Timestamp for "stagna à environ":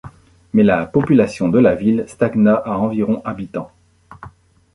2.07-3.21